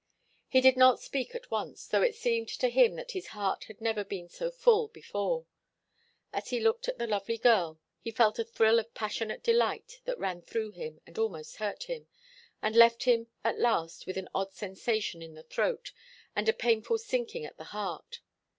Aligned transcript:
He 0.47 0.61
did 0.61 0.77
not 0.77 0.99
speak 0.99 1.35
at 1.35 1.51
once, 1.51 1.85
though 1.87 2.01
it 2.01 2.15
seemed 2.15 2.47
to 2.47 2.71
him 2.71 2.95
that 2.95 3.11
his 3.11 3.27
heart 3.37 3.65
had 3.65 3.79
never 3.79 4.03
been 4.03 4.29
so 4.29 4.49
full 4.49 4.87
before. 4.87 5.45
As 6.33 6.49
he 6.49 6.59
looked 6.59 6.87
at 6.87 6.97
the 6.97 7.05
lovely 7.05 7.37
girl 7.37 7.79
he 7.99 8.09
felt 8.09 8.39
a 8.39 8.43
thrill 8.43 8.79
of 8.79 8.95
passionate 8.95 9.43
delight 9.43 10.01
that 10.05 10.17
ran 10.17 10.41
through 10.41 10.71
him 10.71 11.01
and 11.05 11.19
almost 11.19 11.57
hurt 11.57 11.83
him, 11.83 12.07
and 12.63 12.75
left 12.75 13.03
him 13.03 13.27
at 13.43 13.59
last 13.59 14.07
with 14.07 14.17
an 14.17 14.27
odd 14.33 14.53
sensation 14.53 15.21
in 15.21 15.35
the 15.35 15.43
throat 15.43 15.93
and 16.35 16.49
a 16.49 16.53
painful 16.53 16.97
sinking 16.97 17.45
at 17.45 17.57
the 17.57 17.65
heart. 17.65 18.21